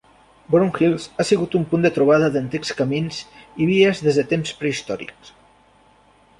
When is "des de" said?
4.09-4.27